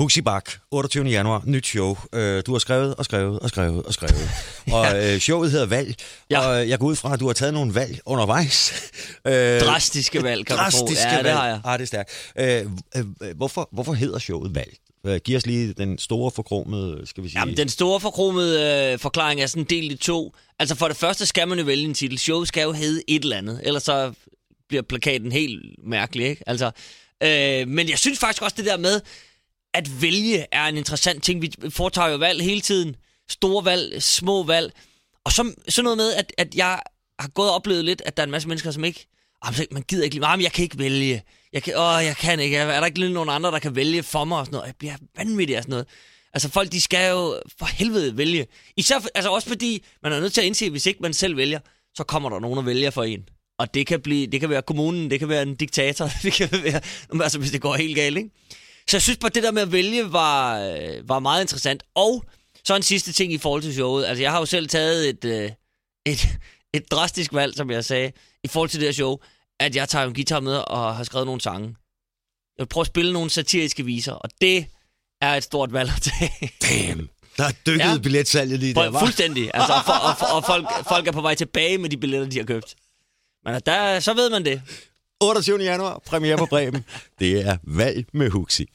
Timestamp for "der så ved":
83.66-84.30